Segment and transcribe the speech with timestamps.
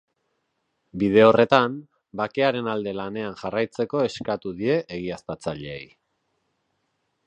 [1.03, 1.75] Bide horretan,
[2.23, 5.83] bakearen alde lanean jarraitzeko eskatu die egiaztatzaileei.